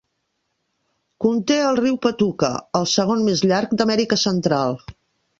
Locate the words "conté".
1.25-1.57